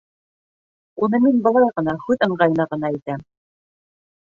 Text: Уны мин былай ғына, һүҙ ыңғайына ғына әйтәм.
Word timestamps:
Уны 1.07 1.19
мин 1.25 1.37
былай 1.49 1.69
ғына, 1.77 1.95
һүҙ 2.07 2.27
ыңғайына 2.29 2.69
ғына 2.75 2.93
әйтәм. 2.93 3.25